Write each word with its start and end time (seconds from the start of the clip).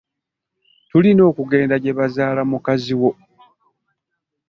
Tulina 0.89 1.21
okugenda 1.31 1.75
gye 1.83 1.93
bazaala 1.97 2.41
mukazi 2.51 2.93
wo. 3.01 3.11